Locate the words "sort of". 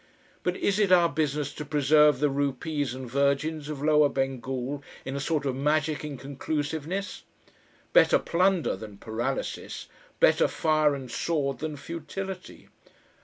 5.19-5.55